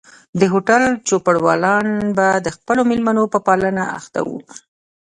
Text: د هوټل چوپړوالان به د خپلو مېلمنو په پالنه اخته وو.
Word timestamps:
د 0.39 0.41
هوټل 0.53 0.83
چوپړوالان 1.07 1.87
به 2.17 2.27
د 2.45 2.47
خپلو 2.55 2.81
مېلمنو 2.89 3.23
په 3.33 3.39
پالنه 3.45 3.83
اخته 3.97 4.19
وو. 4.27 4.37